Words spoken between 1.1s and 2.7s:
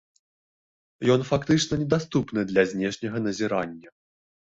Ён фактычна недаступны для